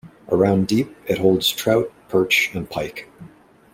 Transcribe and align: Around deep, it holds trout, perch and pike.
Around 0.29 0.65
deep, 0.65 0.95
it 1.05 1.19
holds 1.19 1.51
trout, 1.51 1.93
perch 2.09 2.49
and 2.55 2.67
pike. 2.67 3.07